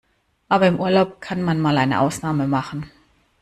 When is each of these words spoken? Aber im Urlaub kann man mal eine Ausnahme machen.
Aber 0.49 0.65
im 0.65 0.79
Urlaub 0.79 1.21
kann 1.21 1.43
man 1.43 1.59
mal 1.59 1.77
eine 1.77 1.99
Ausnahme 1.99 2.47
machen. 2.47 2.89